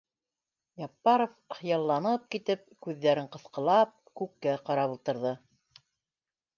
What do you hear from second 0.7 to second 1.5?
—Яппаров